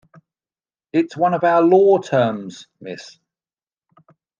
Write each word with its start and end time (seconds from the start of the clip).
It's 0.93 1.15
one 1.15 1.35
of 1.35 1.43
our 1.43 1.61
law 1.61 1.99
terms, 1.99 2.65
miss. 2.79 3.19